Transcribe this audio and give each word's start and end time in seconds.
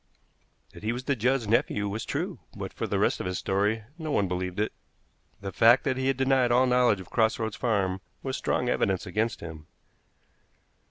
That 0.73 0.81
he 0.81 0.93
was 0.93 1.03
the 1.03 1.15
Judds' 1.15 1.47
nephew 1.47 1.87
was 1.87 2.05
true, 2.05 2.39
but 2.57 2.73
for 2.73 2.87
the 2.87 2.97
rest 2.97 3.19
of 3.19 3.27
his 3.27 3.37
story, 3.37 3.83
no 3.99 4.09
one 4.11 4.27
believed 4.27 4.59
it. 4.59 4.73
The 5.41 5.51
fact 5.51 5.83
that 5.83 5.95
he 5.95 6.07
had 6.07 6.17
denied 6.17 6.51
all 6.51 6.65
knowledge 6.65 6.99
of 7.01 7.11
Cross 7.11 7.37
Roads 7.37 7.55
Farm 7.55 8.01
was 8.23 8.35
strong 8.35 8.67
evidence 8.67 9.05
against 9.05 9.41
him. 9.41 9.67